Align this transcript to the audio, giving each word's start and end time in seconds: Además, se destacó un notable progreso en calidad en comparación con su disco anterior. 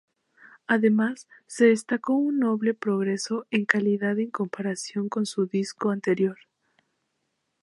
Además, 0.65 1.27
se 1.45 1.65
destacó 1.65 2.13
un 2.13 2.39
notable 2.39 2.73
progreso 2.73 3.45
en 3.51 3.65
calidad 3.65 4.17
en 4.17 4.31
comparación 4.31 5.09
con 5.09 5.27
su 5.27 5.45
disco 5.45 5.91
anterior. 5.91 6.39